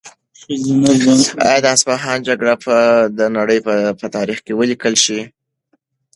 آیا 1.45 1.59
د 1.61 1.65
اصفهان 1.75 2.17
جګړه 2.27 2.53
به 2.63 2.77
د 3.17 3.19
نړۍ 3.37 3.59
په 4.01 4.07
تاریخ 4.15 4.39
کې 4.45 4.53
ولیکل 4.55 4.93
شي؟ 5.03 5.19